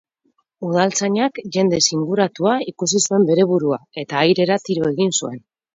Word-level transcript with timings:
Udaltzainak 0.69 1.37
jendez 1.57 1.81
inguratua 1.99 2.57
ikusi 2.73 3.05
zuen 3.05 3.29
bere 3.31 3.49
burua 3.55 3.83
eta 4.07 4.21
airera 4.27 4.63
tiro 4.69 4.95
egin 4.97 5.19
zuen. 5.23 5.43